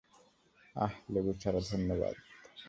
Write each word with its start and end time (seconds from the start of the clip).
আহ, 0.75 0.93
লেবু 1.09 1.31
ছাড়া, 1.33 1.59
ধন্যবাদ। 1.71 2.15